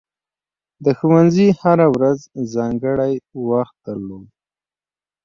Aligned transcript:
د 0.83 0.85
ښوونځي 0.97 1.47
هره 1.61 1.87
ورځ 1.95 2.19
ځانګړی 2.53 3.13
وخت 3.49 3.75
درلود. 3.85 4.27